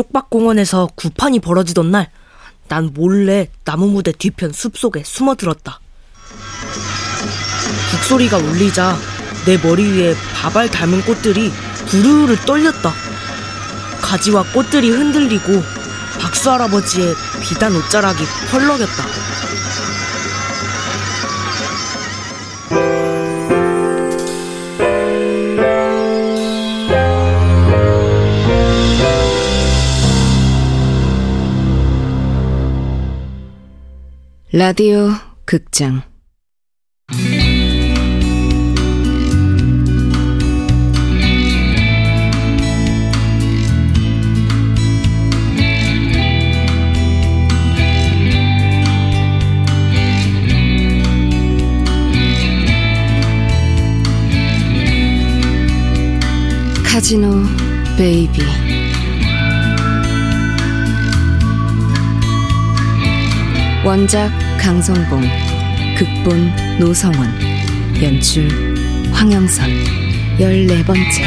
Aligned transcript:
쪽박공원에서 0.00 0.88
구판이 0.94 1.40
벌어지던 1.40 1.90
날, 1.90 2.10
난 2.68 2.90
몰래 2.94 3.50
나무 3.64 3.88
무대 3.88 4.12
뒤편 4.12 4.52
숲속에 4.52 5.02
숨어들었다. 5.04 5.80
북소리가 7.90 8.38
울리자 8.38 8.96
내 9.44 9.58
머리 9.58 9.84
위에 9.92 10.14
바발 10.34 10.70
닮은 10.70 11.02
꽃들이 11.02 11.50
부르르 11.86 12.36
떨렸다. 12.46 12.92
가지와 14.00 14.44
꽃들이 14.54 14.90
흔들리고 14.90 15.62
박수 16.18 16.50
할아버지의 16.50 17.14
비단 17.42 17.74
옷자락이 17.74 18.24
펄럭였다. 18.50 19.04
라디오 34.52 35.10
극장. 35.44 36.02
카지노 56.84 57.44
베이비 57.96 58.79
원작 63.90 64.30
강성봉 64.56 65.20
극본 65.98 66.78
노성원 66.78 67.28
연출 68.00 68.48
황영선 69.10 69.68
열네 70.38 70.84
번째 70.84 71.24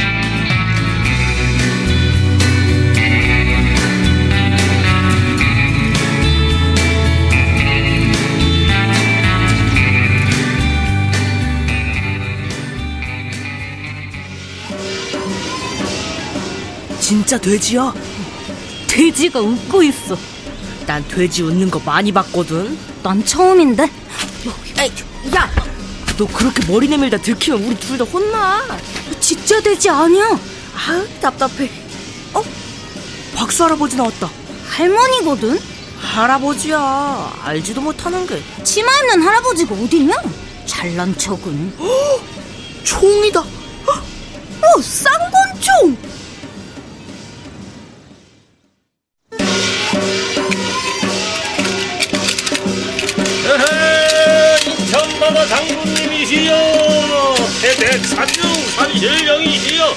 진짜 17.02 17.38
돼지야? 17.38 17.94
돼지가 18.88 19.42
웃고 19.42 19.84
있어. 19.84 20.33
난 20.86 21.06
돼지 21.08 21.42
웃는 21.44 21.70
거 21.72 21.80
많이 21.80 22.12
봤거든. 22.12 22.78
난 23.02 23.24
처음인데. 23.26 23.90
에이, 24.80 24.92
야! 25.36 25.50
너 26.18 26.28
그렇게 26.28 26.66
머리 26.72 26.88
내밀다 26.88 27.18
들키면 27.18 27.64
우리 27.64 27.76
둘 27.80 27.98
다 27.98 28.04
혼나. 28.06 28.62
진짜 29.20 29.60
돼지 29.62 29.90
아니야. 29.90 30.26
아 30.76 31.06
답답해. 31.22 31.70
어? 32.34 32.44
박수 33.36 33.64
할아버지 33.64 33.96
나왔다. 33.96 34.30
할머니거든. 34.70 35.60
할아버지야. 36.00 37.34
알지도 37.44 37.82
못하는 37.82 38.28
게. 38.28 38.42
치마 38.64 38.92
입는 39.00 39.22
할아버지가 39.26 39.74
어디냐? 39.76 40.14
잘난 40.66 41.18
척은. 41.18 41.74
총이다. 42.84 43.40
어, 43.40 44.82
쌍권총. 44.82 45.98
산신령이시여 58.76 59.96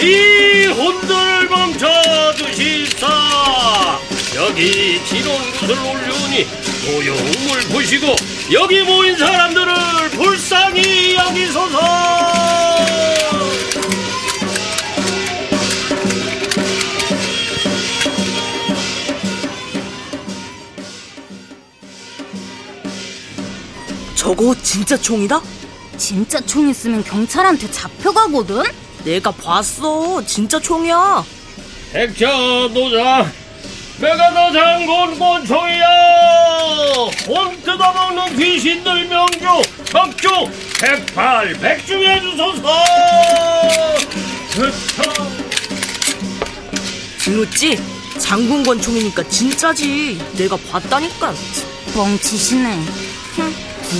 이 0.00 0.66
혼돈을 0.66 1.48
멈춰주시사 1.48 3.06
여기 4.34 5.00
진원굿을 5.04 5.70
올려오니 5.70 6.46
고요움을 6.86 7.60
보시고 7.70 8.16
여기 8.52 8.82
모인 8.82 9.16
사람들을 9.16 10.10
불쌍히 10.10 11.14
여기소서 11.14 11.78
저거 24.14 24.54
진짜 24.62 24.96
총이다? 24.96 25.40
진짜 25.96 26.40
총 26.40 26.68
있으면 26.68 27.02
경찰한테 27.04 27.70
잡혀가거든. 27.70 28.62
내가 29.04 29.30
봤어. 29.30 30.24
진짜 30.24 30.58
총이야. 30.58 31.24
백자 31.92 32.26
노자 32.72 33.30
내가 33.98 34.30
너 34.30 34.52
장군 34.52 35.16
권총이야 35.16 35.86
혼 37.28 37.62
뜯어먹는 37.62 38.36
귀신들 38.36 39.06
명주 39.06 39.46
척주 39.84 40.28
백팔 40.80 41.52
백중해 41.52 42.20
주소서 42.20 42.68
그쵸 44.52 45.12
들었지? 47.18 47.78
장군 48.18 48.62
권 48.64 48.80
총이니까 48.80 49.22
진짜지. 49.28 50.20
내가 50.36 50.56
봤다니까. 50.56 51.32
뻥치시네. 51.94 52.78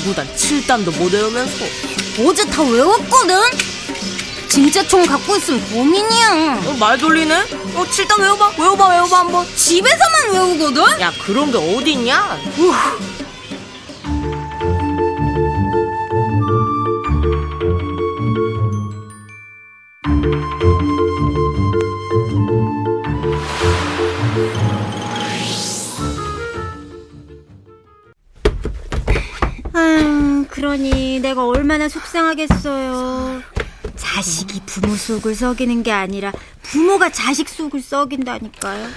구구단 0.00 0.26
7단도 0.34 0.96
못 0.98 1.12
외우면서. 1.12 1.64
어제 2.26 2.44
다 2.46 2.62
외웠거든. 2.62 3.36
진짜 4.48 4.86
총 4.86 5.04
갖고 5.06 5.36
있으면 5.36 5.60
범인이야. 5.70 6.62
어, 6.66 6.76
말 6.78 6.98
돌리네? 6.98 7.34
어, 7.74 7.84
7단 7.84 8.20
외워봐. 8.20 8.52
외워봐, 8.58 8.88
외워봐, 8.88 9.18
한번. 9.18 9.46
집에서만 9.56 10.32
외우거든. 10.32 11.00
야, 11.00 11.12
그런 11.24 11.50
게 11.50 11.58
어딨냐? 11.58 12.16
아유, 12.18 12.72
그러니 30.74 31.20
내가 31.20 31.46
얼마나 31.46 31.88
속상하겠어요. 31.88 33.42
자식이 33.94 34.60
부모 34.66 34.96
속을 34.96 35.36
썩이는 35.36 35.84
게 35.84 35.92
아니라 35.92 36.32
부모가 36.62 37.10
자식 37.10 37.48
속을 37.48 37.80
썩인다니까요. 37.80 38.88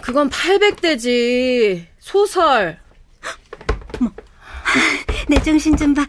그건 0.00 0.30
800대지 0.30 1.86
소설 1.98 2.78
내 5.28 5.42
정신 5.42 5.76
좀 5.76 5.94
봐. 5.94 6.06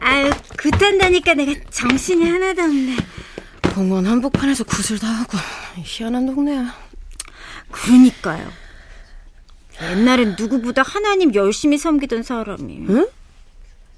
아유, 0.00 0.30
굿한다니까 0.58 1.32
내가 1.32 1.58
정신이 1.70 2.28
하나도 2.28 2.60
없네. 2.60 2.96
공원 3.74 4.04
한복판에서 4.04 4.64
굿을 4.64 4.98
다 4.98 5.06
하고 5.08 5.38
희한한 5.76 6.26
동네야 6.26 6.74
그러니까요. 7.70 8.63
옛날엔 9.82 10.36
누구보다 10.38 10.82
하나님 10.82 11.34
열심히 11.34 11.78
섬기던 11.78 12.22
사람이. 12.22 12.86
응? 12.88 13.08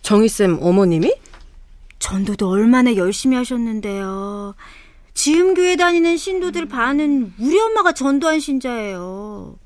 정희쌤 0.02 0.58
어머님이? 0.60 1.14
전도도 1.98 2.48
얼마나 2.48 2.94
열심히 2.96 3.36
하셨는데요. 3.36 4.54
지음교회 5.14 5.76
다니는 5.76 6.16
신도들 6.16 6.66
반은 6.68 7.34
우리 7.38 7.58
엄마가 7.58 7.92
전도한 7.92 8.38
신자예요. 8.40 9.58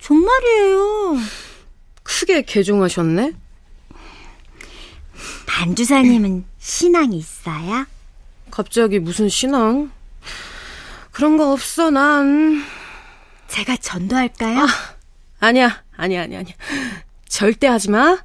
정말이에요. 0.00 1.16
크게 2.02 2.42
개종하셨네 2.42 3.32
반주사님은 5.46 6.44
신앙이 6.58 7.16
있어요? 7.16 7.86
갑자기 8.50 8.98
무슨 8.98 9.28
신앙 9.28 9.90
그런 11.12 11.36
거 11.36 11.52
없어 11.52 11.90
난 11.90 12.62
제가 13.48 13.76
전도할까요? 13.76 14.60
아 14.60 14.66
니야 15.50 15.82
아니야 15.96 16.22
아니야 16.22 16.38
아니야 16.40 16.54
절대 17.28 17.66
하지 17.66 17.90
마 17.90 18.18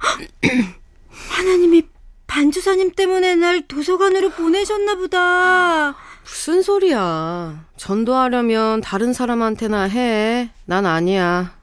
하나님이 1.30 1.84
반주사님 2.26 2.92
때문에 2.94 3.34
날 3.36 3.66
도서관으로 3.66 4.30
보내셨나 4.30 4.96
보다. 4.96 5.94
무슨 6.24 6.60
소리야 6.62 7.64
전도하려면 7.76 8.80
다른 8.80 9.12
사람한테나 9.12 9.82
해 9.84 10.50
난 10.66 10.84
아니야 10.86 11.56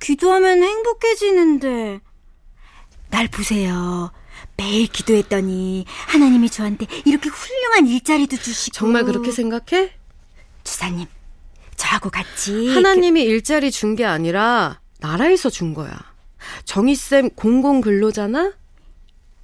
기도하면 0.00 0.62
행복해지는데. 0.62 2.00
날 3.10 3.28
보세요. 3.28 4.12
매일 4.56 4.86
기도했더니 4.86 5.84
하나님이 6.06 6.48
저한테 6.48 6.86
이렇게 7.04 7.28
훌륭한 7.28 7.86
일자리도 7.88 8.36
주시고 8.36 8.74
정말 8.74 9.04
그렇게 9.04 9.30
생각해? 9.32 9.92
주사님, 10.62 11.06
저하고 11.76 12.10
같이 12.10 12.68
하나님이 12.74 13.22
일자리 13.22 13.70
준 13.70 13.94
게 13.96 14.04
아니라 14.04 14.80
나라에서 15.00 15.50
준 15.50 15.74
거야. 15.74 15.92
정희쌤 16.64 17.30
공공 17.30 17.80
근로잖아? 17.80 18.52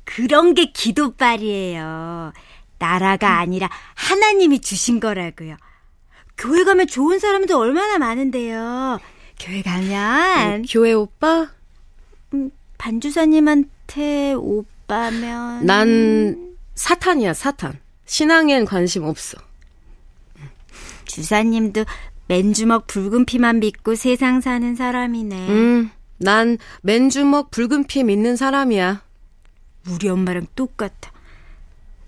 그, 0.04 0.22
런 0.22 0.54
게 0.54 0.72
기도빨이에요. 0.72 2.32
나라가 2.78 3.38
아니라 3.38 3.68
하나님이 3.94 4.60
주신 4.60 5.00
거라고요. 5.00 5.56
교회 6.36 6.64
가면 6.64 6.86
좋은 6.86 7.18
사람도 7.18 7.58
얼마나 7.58 7.98
많은데요. 7.98 8.98
교회 9.38 9.62
가면 9.62 10.64
교회 10.68 10.92
오빠? 10.92 11.50
반주사님한테 12.78 14.32
오빠면 14.34 15.66
난 15.66 16.56
사탄이야, 16.74 17.34
사탄. 17.34 17.78
신앙엔 18.06 18.64
관심 18.64 19.04
없어. 19.04 19.38
주사님도 21.04 21.84
맨주먹 22.30 22.86
붉은 22.86 23.24
피만 23.24 23.58
믿고 23.58 23.96
세상 23.96 24.40
사는 24.40 24.76
사람이네. 24.76 25.48
음, 25.48 25.90
난 26.18 26.58
맨주먹 26.82 27.50
붉은 27.50 27.88
피 27.88 28.04
믿는 28.04 28.36
사람이야. 28.36 29.02
우리 29.88 30.08
엄마랑 30.08 30.46
똑같아. 30.54 31.10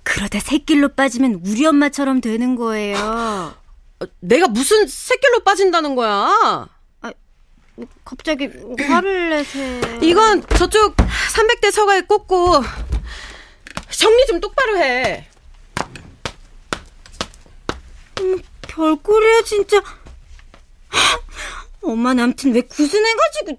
그러다 0.04 0.38
새길로 0.38 0.90
빠지면 0.90 1.40
우리 1.44 1.66
엄마처럼 1.66 2.20
되는 2.20 2.54
거예요. 2.54 2.96
어, 2.98 4.06
내가 4.20 4.46
무슨 4.46 4.86
새길로 4.86 5.40
빠진다는 5.40 5.96
거야? 5.96 6.68
갑자기 8.04 8.48
화를 8.78 9.30
내세요. 9.30 9.80
이건 10.02 10.46
저쪽 10.56 10.94
300대 10.96 11.72
서가에 11.72 12.02
꽂고 12.02 12.62
정리 13.90 14.26
좀 14.28 14.38
똑바로 14.38 14.78
해. 14.78 15.26
별꼴이야 18.68 19.42
진짜. 19.42 19.82
엄마는 21.82 22.24
아무튼 22.24 22.54
왜 22.54 22.60
구순해가지고. 22.62 23.58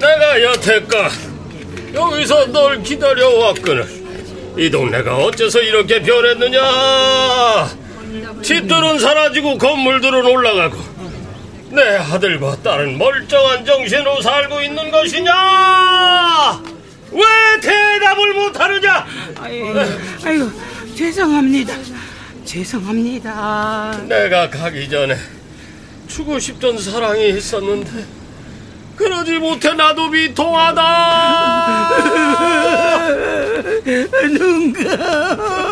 내가 0.00 0.42
여태껏 0.42 1.12
여기서 1.94 2.46
널 2.46 2.82
기다려왔거늘. 2.82 4.02
이 4.58 4.70
동네가 4.70 5.16
어째서 5.16 5.60
이렇게 5.60 6.02
변했느냐? 6.02 7.81
집들은 8.42 8.98
사라지고 8.98 9.56
건물들은 9.58 10.24
올라가고 10.26 10.76
내 11.70 11.80
아들과 11.96 12.56
딸은 12.62 12.98
멀쩡한 12.98 13.64
정신으로 13.64 14.20
살고 14.20 14.60
있는 14.60 14.90
것이냐? 14.90 15.32
왜 17.12 17.20
대답을 17.60 18.34
못하느냐? 18.34 19.06
아유, 19.40 19.74
아유, 20.24 20.50
죄송합니다. 20.94 21.74
죄송합니다. 22.44 23.98
내가 24.08 24.50
가기 24.50 24.90
전에 24.90 25.16
주고 26.08 26.38
싶던 26.38 26.78
사랑이 26.78 27.30
있었는데 27.30 28.04
그러지 28.96 29.38
못해 29.38 29.72
나도 29.72 30.10
비통하다. 30.10 30.82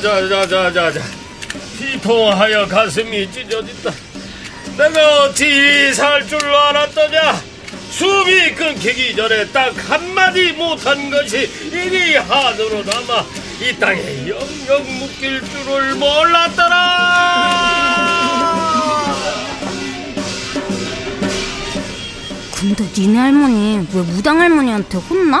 자자자자자자 0.00 1.00
비통하여 1.78 2.66
가슴이 2.66 3.30
찢어진다. 3.30 3.90
내가 4.76 5.22
어찌 5.24 5.92
살 5.94 6.26
줄 6.26 6.42
알았더냐? 6.44 7.40
숨이 7.90 8.54
끊기기 8.56 9.14
전에 9.14 9.46
딱 9.48 9.72
한마디 9.88 10.50
못한 10.52 11.10
것이 11.10 11.48
이리 11.70 12.16
한으로 12.16 12.82
남아 12.82 13.24
이 13.60 13.76
땅에 13.78 14.28
영영 14.28 14.98
묶일 14.98 15.40
줄을 15.44 15.94
몰랐더라. 15.94 17.54
근데 22.56 22.84
니네 22.96 23.18
할머니 23.18 23.86
왜 23.92 24.02
무당 24.02 24.40
할머니한테 24.40 24.98
혼나? 24.98 25.40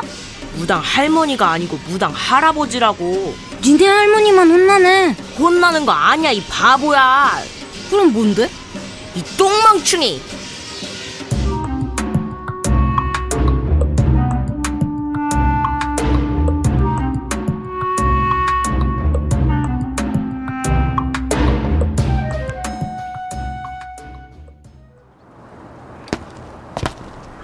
무당 0.54 0.80
할머니가 0.80 1.50
아니고 1.50 1.78
무당 1.88 2.12
할아버지라고. 2.12 3.34
니네 3.64 3.86
할머니만 3.86 4.50
혼나네. 4.50 5.16
혼나는 5.38 5.86
거 5.86 5.92
아니야, 5.92 6.30
이 6.32 6.42
바보야. 6.42 7.30
그럼 7.88 8.12
뭔데? 8.12 8.50
이 9.14 9.22
똥망충이. 9.38 10.20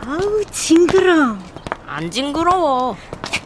아우 0.06 0.44
징그러. 0.50 1.36
안 1.86 2.10
징그러워. 2.10 2.96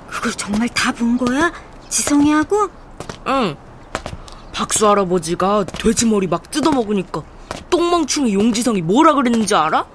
그걸 0.09 0.33
정말 0.33 0.69
다 0.69 0.93
본 0.93 1.17
거야? 1.17 1.53
지성이하고? 1.95 2.71
응. 3.29 3.57
박수 4.53 4.89
할아버지가 4.89 5.65
돼지머리 5.65 6.27
막 6.27 6.51
뜯어먹으니까 6.51 7.23
똥망충이 7.71 8.35
용지성이 8.35 8.83
뭐라 8.83 9.15
그랬는지 9.15 9.55
알아? 9.55 9.87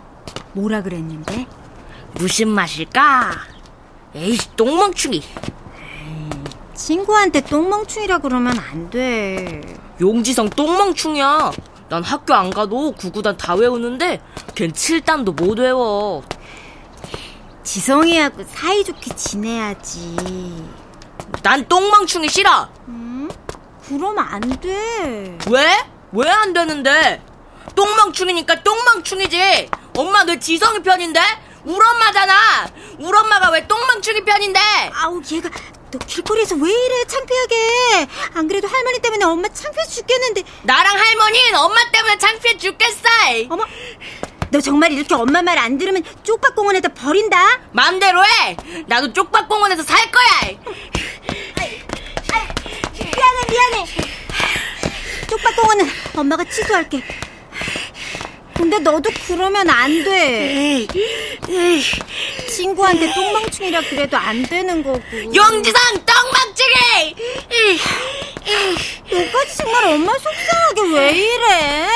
뭐라 0.54 0.82
그랬는데? 0.82 1.46
무슨 2.14 2.48
맛일까? 2.50 3.32
에이, 4.16 4.38
똥망충이. 4.56 5.22
친구한테 6.74 7.42
똥멍충이라 7.42 8.20
그러면 8.20 8.58
안 8.58 8.90
돼. 8.90 9.62
용지성 10.00 10.52
똥망충이야. 10.52 11.52
난 11.90 12.04
학교 12.04 12.34
안 12.34 12.50
가도 12.50 12.94
구구단 12.94 13.36
다 13.36 13.56
외우는데 13.56 14.22
걘 14.56 14.72
7단도 14.72 15.36
못 15.36 15.60
외워. 15.60 16.24
지성이하고 17.64 18.46
사이좋게 18.46 19.16
지내야지. 19.16 20.16
난 21.44 21.68
똥망충이 21.68 22.28
싫어. 22.30 22.70
그럼 23.88 24.18
안 24.20 24.42
돼. 24.60 25.38
왜? 25.50 25.78
왜 26.12 26.30
안 26.30 26.54
되는데? 26.54 27.22
똥망충이니까 27.76 28.64
똥망충이지. 28.64 29.70
엄마 29.98 30.24
너 30.24 30.36
지성이 30.38 30.82
편인데? 30.82 31.20
우리 31.66 31.76
엄마잖아. 31.86 32.68
우리 33.00 33.18
엄마가 33.18 33.50
왜 33.52 33.68
똥망충이 33.68 34.24
편인데? 34.26 34.60
아우 34.94 35.22
얘가 35.32 35.50
너 35.92 35.98
길거리에서 36.00 36.56
왜 36.56 36.70
이래 36.72 37.06
창피하게. 37.06 38.08
안 38.36 38.48
그래도 38.48 38.68
할머니 38.68 39.00
때문에 39.00 39.26
엄마 39.26 39.48
창피해 39.50 39.86
죽겠는데. 39.88 40.44
나랑 40.64 40.98
할머니는 40.98 41.56
엄마 41.60 41.78
때문에 41.92 42.18
창피해 42.18 42.58
죽겠어. 42.58 43.08
어머, 43.50 43.66
너 44.52 44.62
정말 44.62 44.92
이렇게 44.92 45.14
엄마 45.16 45.42
말 45.42 45.58
안 45.58 45.78
들으면 45.78 46.04
쪽박공원에다 46.24 46.90
버린다. 46.90 47.60
맘대로 47.72 48.24
해. 48.24 48.58
나도 48.88 49.14
쪽박공원에서 49.14 49.84
살 49.84 50.10
거야. 50.12 50.58
미안해 53.16 53.46
미안해. 53.50 53.86
쪽박공원은 55.30 55.90
엄마가 56.16 56.44
취소할게. 56.46 57.02
근데 58.54 58.78
너도 58.80 59.10
그러면 59.26 59.70
안 59.70 60.04
돼. 60.04 60.86
친구한테 62.50 63.14
똥망충이라 63.14 63.82
그래도 63.82 64.18
안 64.18 64.44
되는 64.44 64.84
거고. 64.84 65.02
용지성 65.34 66.06
똥망충이. 66.06 67.16
너까지 69.12 69.58
정말 69.58 69.86
엄마 69.86 70.12
속상하게 70.14 70.82
왜 70.94 71.12
이래? 71.18 71.88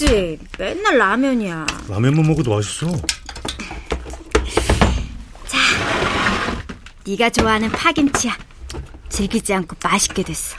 먹지. 0.00 0.38
맨날 0.58 0.98
라면이야. 0.98 1.66
라면만 1.88 2.26
먹어도 2.26 2.54
맛있어. 2.54 2.86
네가 7.06 7.30
좋아하는 7.30 7.70
파김치야. 7.70 8.36
질기지 9.08 9.54
않고 9.54 9.76
맛있게 9.82 10.22
됐어. 10.22 10.56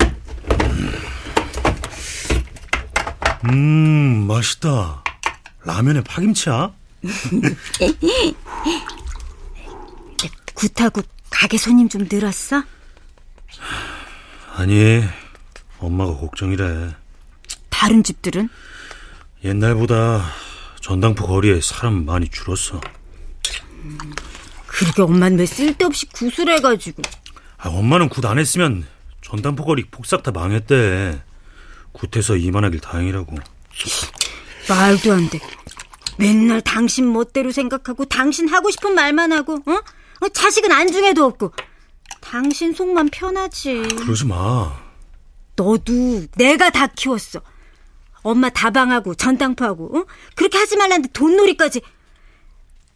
음, 3.45 4.25
맛있다. 4.27 5.03
라면에 5.63 6.01
파김치야? 6.01 6.73
구타구 10.55 11.03
가게 11.29 11.57
손님 11.57 11.87
좀 11.89 12.07
늘었어? 12.09 12.63
아니, 14.55 15.03
엄마가 15.79 16.15
걱정이래. 16.17 16.95
다른 17.69 18.03
집들은? 18.03 18.49
옛날보다 19.43 20.25
전당포 20.81 21.27
거리에 21.27 21.61
사람 21.61 22.05
많이 22.05 22.27
줄었어. 22.29 22.81
그러게 24.65 25.01
엄마는 25.01 25.39
왜 25.39 25.45
쓸데없이 25.45 26.07
굿을 26.07 26.45
해가지고 26.45 27.01
아, 27.57 27.69
엄마는 27.69 28.09
굿 28.09 28.25
안 28.25 28.39
했으면 28.39 28.85
전당포 29.21 29.65
거리 29.65 29.83
폭삭 29.85 30.23
다 30.23 30.31
망했대. 30.31 31.21
굿해서 31.91 32.35
이만하길 32.35 32.79
다행이라고. 32.79 33.35
말도 34.69 35.13
안 35.13 35.29
돼. 35.29 35.39
맨날 36.17 36.61
당신 36.61 37.11
멋대로 37.11 37.51
생각하고 37.51 38.05
당신 38.05 38.47
하고 38.49 38.69
싶은 38.71 38.93
말만 38.95 39.31
하고 39.31 39.55
어? 39.65 39.71
어, 40.21 40.29
자식은 40.29 40.71
안중에도 40.71 41.25
없고 41.25 41.53
당신 42.21 42.73
속만 42.73 43.09
편하지. 43.09 43.81
그러지 43.99 44.25
마. 44.25 44.75
너도 45.55 46.25
내가 46.35 46.69
다 46.69 46.87
키웠어. 46.87 47.41
엄마 48.23 48.49
다방하고 48.49 49.15
전당포하고 49.15 49.97
어? 49.99 50.05
그렇게 50.35 50.57
하지 50.57 50.75
말라는데 50.77 51.09
돈놀이까지. 51.13 51.81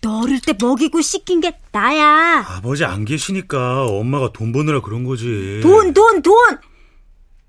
너 0.02 0.22
어릴 0.22 0.42
때 0.42 0.54
먹이고 0.60 1.00
씻긴 1.02 1.42
게 1.42 1.56
나야. 1.72 2.44
아버지 2.48 2.84
안 2.86 3.06
계시니까 3.06 3.86
엄마가 3.86 4.32
돈 4.34 4.52
버느라 4.52 4.82
그런 4.82 5.04
거지. 5.04 5.60
돈, 5.62 5.94
돈, 5.94 6.22
돈! 6.24 6.34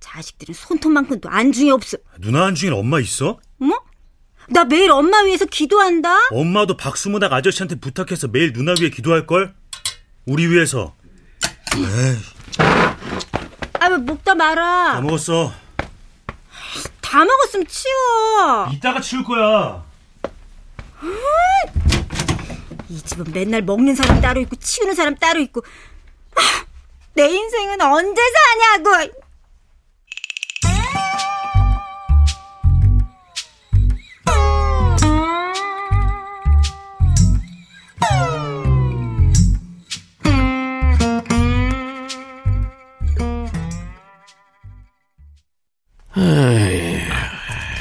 자식들은 0.00 0.55
손톱만큼도 0.55 1.31
안중에 1.31 1.71
없어. 1.71 1.97
누나 2.21 2.45
한중에 2.45 2.71
엄마 2.73 3.00
있어? 3.00 3.38
어머? 3.61 3.81
나 4.50 4.64
매일 4.64 4.91
엄마 4.91 5.21
위해서 5.23 5.47
기도한다? 5.47 6.14
엄마도 6.33 6.76
박수무당 6.76 7.33
아저씨한테 7.33 7.76
부탁해서 7.76 8.29
매일 8.29 8.52
누나 8.52 8.75
위해 8.79 8.91
기도할걸? 8.91 9.55
우리 10.26 10.47
위해서. 10.49 10.95
에이, 11.75 12.17
아, 13.81 13.88
왜 13.88 13.97
먹다 13.97 14.35
말아. 14.35 14.93
다 14.93 15.00
먹었어. 15.00 15.52
다 17.12 17.26
먹었으면 17.26 17.66
치워. 17.66 18.69
이따가 18.73 18.99
치울 18.99 19.23
거야. 19.23 19.85
이 22.88 23.02
집은 23.02 23.31
맨날 23.35 23.61
먹는 23.61 23.95
사람 23.95 24.23
따로 24.23 24.40
있고 24.40 24.57
치우는 24.57 24.95
사람 24.95 25.14
따로 25.16 25.38
있고. 25.40 25.62
아, 26.37 26.64
내 27.12 27.28
인생은 27.28 27.83
언제 27.83 28.23
사냐고. 28.81 29.12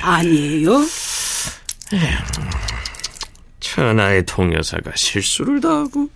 아니에요? 0.02 0.86
천하의 3.60 4.26
동여사가 4.26 4.92
실수를 4.96 5.62
다하고 5.62 6.10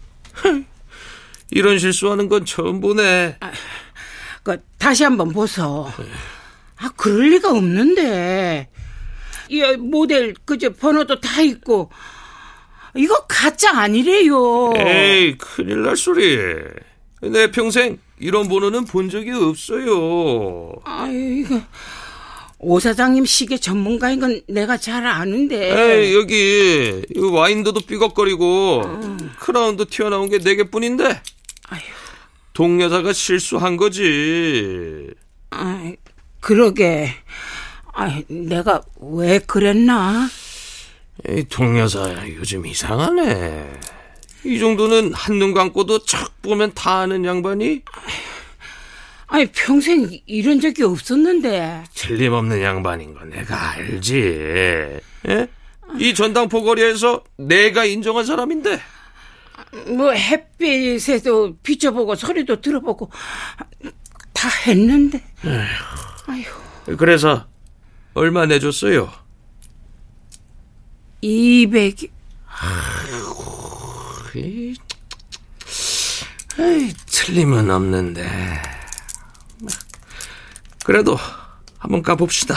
이런 1.51 1.79
실수하는 1.79 2.27
건 2.27 2.45
처음 2.45 2.81
보네. 2.81 3.37
그 4.43 4.61
다시 4.77 5.03
한번 5.03 5.31
보소. 5.31 5.89
아, 6.77 6.89
그럴 6.97 7.29
리가 7.29 7.49
없는데. 7.51 8.69
이 9.49 9.61
모델 9.77 10.33
그저 10.45 10.71
번호도 10.71 11.19
다 11.19 11.41
있고 11.41 11.91
이거 12.95 13.15
가짜 13.27 13.77
아니래요. 13.77 14.73
에이 14.75 15.37
큰일 15.37 15.83
날 15.83 15.95
소리. 15.95 16.37
내 17.21 17.51
평생 17.51 17.99
이런 18.19 18.47
번호는 18.47 18.85
본 18.85 19.09
적이 19.09 19.31
없어요. 19.31 20.71
아이고. 20.83 21.61
오 22.59 22.79
사장님 22.79 23.25
시계 23.25 23.57
전문가인 23.57 24.19
건 24.19 24.41
내가 24.47 24.77
잘 24.77 25.05
아는데. 25.05 26.03
에이 26.05 26.15
여기 26.15 27.01
이 27.15 27.19
와인더도 27.19 27.81
삐걱거리고 27.81 28.81
크라운도 29.39 29.85
튀어나온 29.85 30.29
게 30.29 30.39
네 30.39 30.55
개뿐인데 30.55 31.03
아휴. 31.69 31.81
동여사가 32.53 33.11
실수한 33.13 33.75
거지. 33.77 35.09
아이, 35.49 35.95
그러게. 36.39 37.09
아, 37.93 38.21
내가 38.27 38.81
왜 38.99 39.39
그랬나? 39.39 40.27
이 41.29 41.43
동여사 41.49 42.13
요즘 42.35 42.65
이상하네. 42.65 43.79
이 44.45 44.59
정도는 44.59 45.13
한눈 45.13 45.53
감고도 45.53 46.05
척 46.05 46.41
보면 46.41 46.71
다 46.75 46.99
아는 46.99 47.25
양반이 47.25 47.81
아 47.91 48.01
니, 49.33 49.45
평생 49.47 50.09
이런 50.25 50.59
적이 50.61 50.83
없었는데. 50.83 51.83
틀림없는 51.93 52.61
양반인 52.61 53.13
거 53.13 53.25
내가 53.25 53.71
알지. 53.71 54.15
예? 55.27 55.47
이 55.99 56.13
전당포 56.13 56.63
거리에서 56.63 57.23
내가 57.37 57.85
인정한 57.85 58.25
사람인데 58.25 58.79
뭐, 59.87 60.11
햇빛에도 60.11 61.55
비춰보고 61.63 62.15
소리도 62.15 62.61
들어보고 62.61 63.09
다 64.33 64.49
했는데. 64.67 65.21
아휴, 66.27 66.95
그래서 66.97 67.47
얼마 68.13 68.45
내줬어요? 68.45 69.11
200이. 71.23 72.09
에이, 74.37 74.75
에이, 76.59 76.93
틀림은 77.07 77.69
없는데. 77.69 78.74
그래도 80.85 81.17
한번 81.79 82.03
까봅시다. 82.03 82.55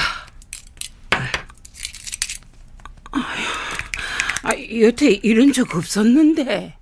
아, 4.43 4.53
여태 4.83 5.11
이런 5.11 5.51
적 5.55 5.75
없었는데. 5.75 6.77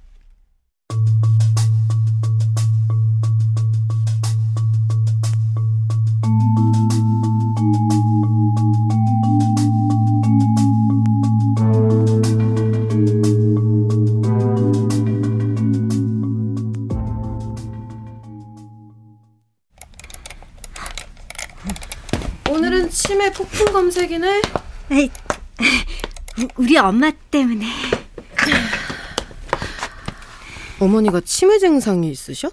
오늘은 22.51 22.91
치매 22.91 23.31
폭풍 23.33 23.73
검색이네. 23.73 24.43
에이, 24.93 25.11
우- 26.39 26.49
우리 26.57 26.77
엄마 26.79 27.11
때문에. 27.31 27.67
어머니가 30.79 31.21
치매 31.23 31.59
증상이 31.59 32.11
있으셔? 32.11 32.51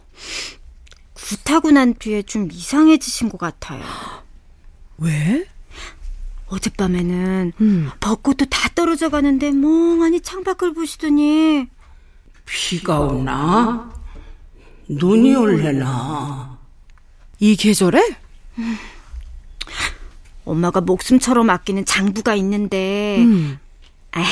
굿하고 1.45 1.71
난 1.71 1.93
뒤에 1.93 2.21
좀 2.23 2.49
이상해지신 2.51 3.29
것 3.29 3.37
같아요. 3.37 3.83
왜? 4.97 5.45
어젯밤에는 6.47 7.53
음. 7.61 7.89
벚꽃도 7.99 8.45
다 8.45 8.69
떨어져 8.75 9.09
가는데 9.09 9.51
멍하니 9.51 10.21
창밖을 10.21 10.73
보시더니 10.73 11.67
비가 12.45 12.99
오나? 12.99 13.91
눈이 14.87 15.35
올래나? 15.35 16.59
이 17.39 17.55
계절에? 17.55 18.15
엄마가 20.45 20.81
목숨처럼 20.81 21.49
아끼는 21.49 21.85
장부가 21.85 22.35
있는데 22.35 23.17
음. 23.19 23.59
아이, 24.11 24.25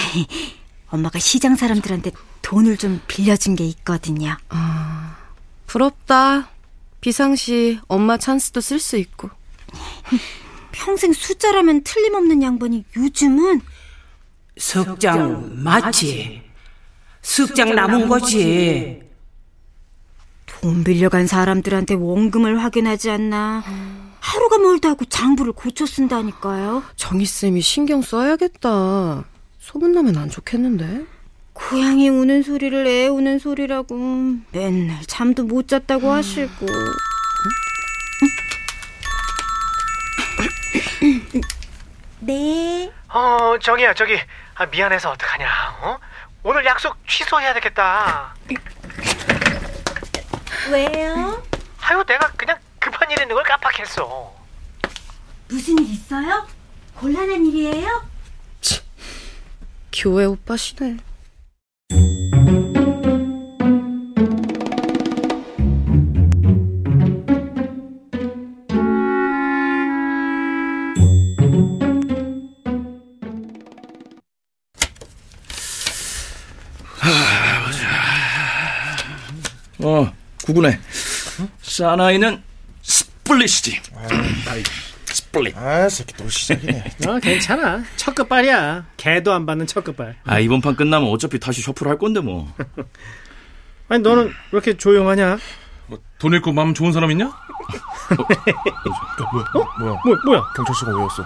엄마가 0.89 1.19
시장 1.19 1.55
사람들한테 1.55 2.11
돈을 2.41 2.77
좀 2.77 3.01
빌려준 3.07 3.55
게 3.55 3.65
있거든요. 3.67 4.37
부럽다. 5.67 6.49
비상시 6.99 7.79
엄마 7.87 8.17
찬스도 8.17 8.61
쓸 8.61 8.79
수 8.79 8.97
있고. 8.97 9.29
평생 10.71 11.13
숫자라면 11.13 11.83
틀림없는 11.83 12.43
양반이 12.43 12.83
요즘은 12.95 13.61
석장 14.57 15.63
맞지? 15.63 16.43
석장 17.21 17.73
남은 17.75 18.07
거지. 18.07 19.01
돈 20.45 20.83
빌려간 20.83 21.25
사람들한테 21.27 21.95
원금을 21.95 22.63
확인하지 22.63 23.09
않나. 23.09 23.63
하루가 24.21 24.59
멀다 24.59 24.89
하고 24.89 25.03
장부를 25.05 25.51
고쳐 25.53 25.85
쓴다니까요. 25.85 26.83
정희쌤이 26.95 27.61
신경 27.61 28.01
써야겠다. 28.01 29.25
소문나면 29.59 30.15
안 30.17 30.29
좋겠는데? 30.29 31.05
고양이 31.53 32.07
우는 32.07 32.43
소리를 32.43 32.87
애 32.87 33.07
우는 33.07 33.39
소리라고 33.39 33.95
맨날 34.51 35.01
잠도 35.07 35.43
못 35.43 35.67
잤다고 35.67 36.11
하시고. 36.11 36.65
네. 42.19 42.91
어, 43.09 43.57
저기요, 43.59 43.93
저기. 43.95 44.17
아, 44.55 44.65
미안해서 44.67 45.09
어떡하냐, 45.11 45.47
어? 45.81 45.97
오늘 46.43 46.63
약속 46.65 46.95
취소해야 47.07 47.53
되겠다. 47.55 48.35
왜요? 50.71 51.43
아유, 51.81 52.03
내가 52.07 52.31
그냥 52.37 52.57
일 53.11 53.21
있는 53.21 53.35
걸 53.35 53.43
깜빡했어. 53.43 54.33
무슨 55.49 55.77
일 55.79 55.91
있어요? 55.91 56.47
곤란한 56.95 57.45
일이에요? 57.45 58.09
교회 59.91 60.23
오빠시네. 60.25 60.97
어, 79.83 80.13
구구네. 80.45 80.79
사나이는 81.61 82.41
split이지. 83.31 83.81
Split. 85.05 85.57
아, 85.57 85.87
새끼 85.89 86.13
또 86.15 86.27
시작이네. 86.29 86.83
어, 87.07 87.19
괜찮아. 87.19 87.83
첫 87.95 88.13
끝발이야. 88.15 88.85
개도 88.97 89.31
안 89.33 89.45
받는 89.45 89.67
첫 89.67 89.83
끝발. 89.83 90.15
아, 90.25 90.39
이번 90.39 90.61
판 90.61 90.75
끝나면 90.75 91.09
어차피 91.09 91.39
다시 91.39 91.61
shuffle 91.61 91.87
할 91.87 91.97
건데 91.97 92.19
뭐. 92.19 92.53
아니, 93.89 94.01
너는 94.03 94.25
왜 94.27 94.31
이렇게 94.53 94.75
조용하냐? 94.77 95.37
돈 96.17 96.33
잃고 96.33 96.51
마음 96.53 96.73
좋은 96.73 96.91
사람 96.93 97.11
있냐? 97.11 97.25
뭐, 99.79 99.95
뭐야? 100.25 100.41
경찰서가 100.55 100.95
왜 100.95 101.03
왔어? 101.03 101.23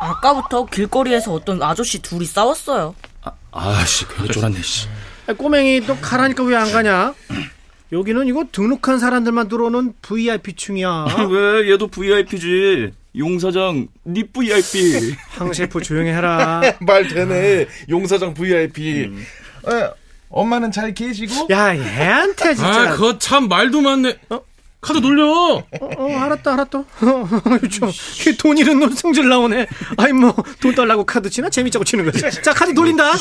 아까부터 0.00 0.66
길거리에서 0.66 1.32
어떤 1.32 1.62
아저씨 1.62 2.00
둘이 2.00 2.24
싸웠어요. 2.24 2.94
아씨, 3.52 4.06
괜히 4.08 4.28
쫄았네, 4.28 4.60
씨. 4.62 4.88
아, 5.28 5.32
꼬맹이 5.32 5.82
또 5.86 5.96
가라니까 6.00 6.42
왜 6.44 6.56
안 6.56 6.70
가냐? 6.72 7.14
여기는 7.92 8.26
이거 8.26 8.44
등록한 8.50 8.98
사람들만 8.98 9.48
들어오는 9.48 9.94
VIP층이야. 10.02 11.06
왜? 11.30 11.70
얘도 11.72 11.88
VIP지. 11.88 12.92
용사장, 13.16 13.88
니 14.06 14.24
VIP. 14.24 15.16
황 15.38 15.52
셰프 15.52 15.80
조용히 15.80 16.10
해라. 16.10 16.60
말 16.80 17.08
되네. 17.08 17.66
용사장 17.88 18.34
VIP. 18.34 19.10
어, 19.62 19.90
엄마는 20.28 20.70
잘 20.72 20.92
계시고? 20.92 21.46
야, 21.50 21.74
얘한테 21.76 22.54
진짜. 22.54 22.90
아, 22.90 22.92
그거 22.92 23.18
참 23.18 23.48
말도 23.48 23.80
많네. 23.80 24.18
어? 24.30 24.40
카드 24.80 25.00
돌려. 25.00 25.24
어, 25.26 25.64
어, 25.80 26.16
알았다, 26.18 26.52
알았다. 26.52 26.84
좀, 27.72 27.90
돈 28.38 28.58
잃은 28.58 28.78
놈 28.78 28.90
성질 28.92 29.28
나오네. 29.28 29.66
아이, 29.96 30.12
뭐, 30.12 30.34
돈 30.60 30.74
달라고 30.74 31.04
카드 31.04 31.28
치나? 31.30 31.48
재밌자고 31.48 31.84
치는 31.84 32.04
거지. 32.04 32.20
자, 32.42 32.52
카드 32.52 32.72
돌린다. 32.74 33.10
어. 33.10 33.14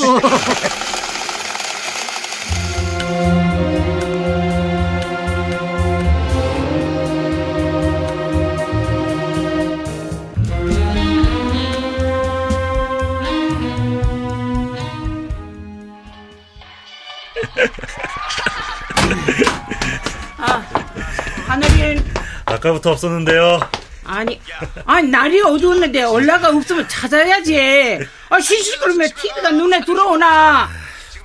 하늘이 21.47 22.01
아까부터 22.45 22.91
없었는데요. 22.91 23.59
아니 24.03 24.39
아니 24.85 25.07
날이 25.09 25.41
어두웠는데 25.41 26.03
올라가 26.03 26.49
없으면 26.49 26.87
찾아야지. 26.87 27.99
아 28.29 28.39
시시 28.39 28.77
그러면 28.79 29.09
TV가 29.15 29.51
눈에 29.51 29.83
들어오나? 29.83 30.69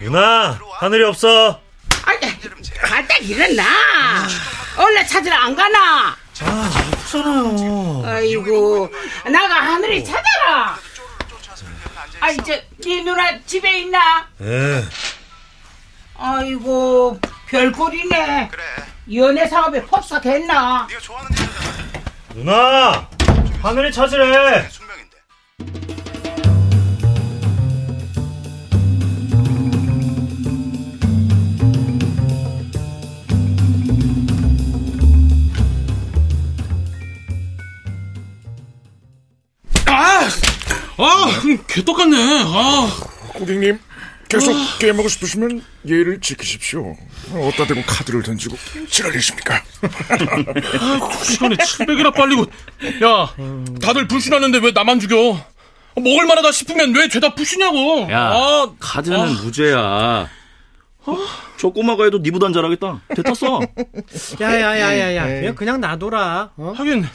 누나, 0.01 0.59
하늘이 0.79 1.05
없어. 1.05 1.61
아니 2.05 2.19
갔다 2.81 3.17
일어나. 3.19 3.65
원래 4.79 5.05
찾으러 5.07 5.35
안 5.35 5.55
가나? 5.55 6.17
없잖아요. 7.03 8.03
아이고 8.07 8.89
나가 9.31 9.55
하늘이 9.57 10.05
찾아라. 10.05 10.79
아 12.21 12.31
이제 12.31 12.67
네 12.85 13.03
누나 13.03 13.39
집에 13.47 13.81
있나? 13.81 14.27
예. 14.43 14.85
아이고 16.23 17.19
별꼴이네. 17.49 18.51
연애 19.15 19.47
사업에 19.49 19.83
폭삭했나? 19.83 20.87
누나, 22.35 23.09
하늘이 23.63 23.91
찾으래. 23.91 24.69
아, 41.03 41.27
개 41.67 41.83
똑같네. 41.83 42.17
아. 42.45 42.91
고객님, 43.33 43.79
계속 44.31 44.55
게임하고 44.79 45.09
싶으시면 45.09 45.63
예의를 45.87 46.21
지키십시오. 46.21 46.97
어디다 47.35 47.67
대고 47.67 47.83
카드를 47.83 48.23
던지고 48.23 48.57
지랄이십니까? 48.89 49.63
두 51.19 51.25
시간에 51.25 51.57
700이나 51.57 52.15
빨리고. 52.15 52.43
야, 53.05 53.35
다들 53.83 54.07
불신하는데 54.07 54.59
왜 54.59 54.71
나만 54.71 55.01
죽여? 55.01 55.17
먹을 55.97 56.27
만하다 56.27 56.53
싶으면 56.53 56.95
왜 56.95 57.09
죄다 57.09 57.35
부시냐고. 57.35 58.09
야, 58.11 58.31
아, 58.33 58.73
카드는 58.79 59.33
무죄야. 59.43 60.29
어? 61.07 61.17
저 61.59 61.69
꼬마가 61.71 62.05
해도 62.05 62.19
니보단 62.19 62.53
잘하겠다. 62.53 63.01
대탔어. 63.17 63.61
야야야야야. 64.41 65.45
얘 65.47 65.53
그냥 65.55 65.81
놔둬라. 65.81 66.53
어? 66.57 66.75
하긴 66.77 67.07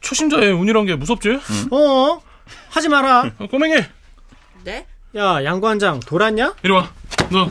초심자의 0.00 0.52
운이란 0.52 0.84
게 0.86 0.94
무섭지? 0.94 1.38
어? 1.70 2.20
하지 2.68 2.88
마라. 2.88 3.32
어, 3.38 3.46
꼬맹이, 3.46 3.74
네? 4.64 4.86
야, 5.16 5.42
양관장 5.44 6.00
돌았냐? 6.00 6.54
이리 6.62 6.72
와. 6.72 6.90
너 7.30 7.48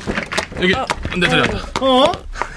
여기 0.61 0.73
내 1.19 1.27
자리에 1.27 1.43
앉아. 1.45 1.57
어? 1.81 2.11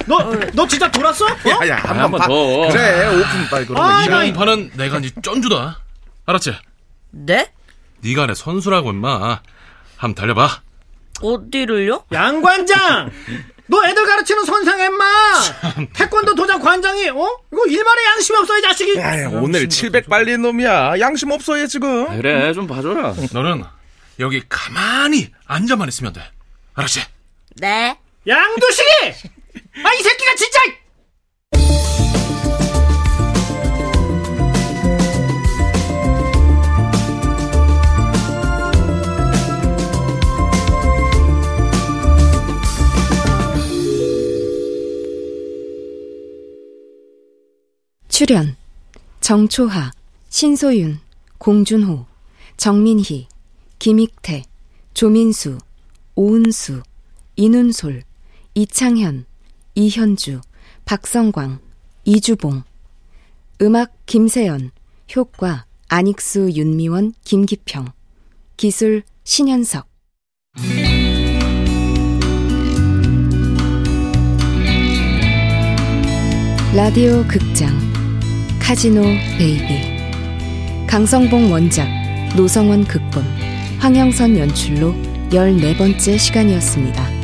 너, 0.07 0.19
너 0.53 0.67
진짜 0.67 0.91
돌았어? 0.91 1.25
어? 1.27 1.29
야야, 1.63 1.77
아, 1.83 2.03
한번 2.03 2.21
더. 2.21 2.69
그래, 2.69 3.07
오픈 3.09 3.49
빨리 3.51 3.67
그러면. 3.67 3.91
아, 3.91 4.07
나 4.07 4.25
이번 4.25 4.39
판은 4.39 4.71
내가 4.75 4.99
네 5.01 5.11
쩐주다. 5.23 5.81
알았지? 6.27 6.55
네? 7.11 7.51
네가 8.03 8.27
내 8.27 8.35
선수라고 8.35 8.91
임마. 8.91 9.41
한번 9.97 10.15
달려봐. 10.15 10.61
어디를요? 11.23 12.05
양관장! 12.13 13.11
너 13.67 13.85
애들 13.87 14.07
가르치는 14.07 14.45
선생 14.45 14.79
엠마! 14.79 15.05
태권도 15.95 16.35
도장 16.35 16.61
관장이, 16.61 17.09
어? 17.09 17.27
이거 17.53 17.67
일말의 17.67 18.05
양심이 18.05 18.39
없어, 18.39 18.57
이 18.59 18.63
자식이! 18.63 18.97
야, 18.99 19.29
오늘 19.31 19.69
700 19.69 20.09
빨린 20.09 20.43
놈이야. 20.43 21.01
양심 21.01 21.31
없어, 21.33 21.59
얘 21.59 21.67
지금. 21.67 22.07
그래, 22.17 22.53
좀 22.53 22.67
봐줘라. 22.67 23.15
너는 23.33 23.65
여기 24.21 24.43
가만히 24.49 25.31
앉아만 25.47 25.89
있으면 25.89 26.13
돼. 26.13 26.23
알았지? 26.75 27.01
네. 27.57 27.99
양두식이! 28.27 28.89
아, 29.85 29.95
이 29.95 30.03
새끼가 30.03 30.35
진짜! 30.35 30.61
출연 48.09 48.57
정초하, 49.21 49.93
신소윤, 50.29 51.01
공준호, 51.39 52.05
정민희, 52.57 53.29
김익태, 53.79 54.43
조민수, 54.95 55.59
오은수, 56.17 56.83
이눈솔, 57.37 58.03
이창현, 58.55 59.25
이현주, 59.77 60.41
박성광, 60.85 61.61
이주봉. 62.05 62.65
음악 63.63 63.95
김세연 64.07 64.73
효과 65.15 65.65
안익수 65.89 66.51
윤미원 66.55 67.15
김기평. 67.23 67.93
기술 68.57 69.05
신현석. 69.23 69.87
라디오 76.75 77.25
극장 77.29 77.79
카지노 78.61 79.03
베이비. 79.39 80.87
강성봉 80.89 81.53
원작 81.53 81.89
노성원 82.37 82.85
극본 82.85 83.23
황영선 83.79 84.39
연출로 84.39 84.95
14번째 85.31 86.19
시간이었습니다. 86.19 87.18